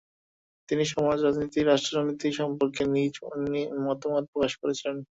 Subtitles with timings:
[0.69, 3.13] তিনি সমাজ, রাজনীতি ও রাষ্ট্রনীতি সম্পর্কে নিজ
[3.85, 4.97] মতামত প্রকাশ করেছিলেন।